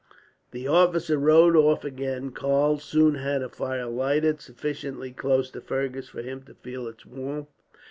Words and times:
The 0.49 0.67
officer 0.67 1.15
rode 1.19 1.55
off 1.55 1.85
again. 1.85 2.31
Karl 2.31 2.79
soon 2.79 3.13
had 3.13 3.43
a 3.43 3.49
fire 3.49 3.85
lighted, 3.85 4.41
sufficiently 4.41 5.11
close 5.11 5.51
to 5.51 5.61
Fergus 5.61 6.09
for 6.09 6.23
him 6.23 6.41
to 6.45 6.55
feel 6.55 6.87
its 6.87 7.05
warmth. 7.05 7.49